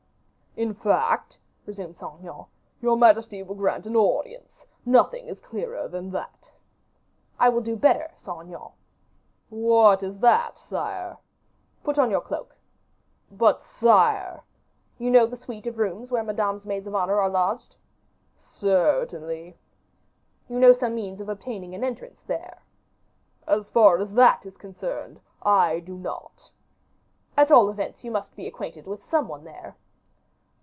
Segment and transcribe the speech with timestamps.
[0.57, 2.43] "In fact," resumed Saint Aignan,
[2.81, 6.51] "your majesty will grant an audience; nothing is clearer than that."
[7.39, 8.67] "I will do better, Saint Aignan."
[9.49, 11.17] "What is that, sire?"
[11.85, 12.53] "Put on your cloak."
[13.31, 14.41] "But, sire"
[14.99, 17.77] "You know the suite of rooms where Madame's maids of honor are lodged?"
[18.37, 19.57] "Certainly."
[20.49, 22.61] "You know some means of obtaining an entrance there."
[23.47, 26.51] "As far as that is concerned, I do not."
[27.37, 29.77] "At all events, you must be acquainted with some one there."